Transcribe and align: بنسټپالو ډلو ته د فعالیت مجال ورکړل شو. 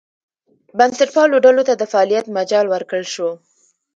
بنسټپالو 0.77 1.35
ډلو 1.45 1.61
ته 1.67 1.73
د 1.77 1.83
فعالیت 1.91 2.25
مجال 2.37 2.65
ورکړل 2.69 3.05
شو. 3.13 3.29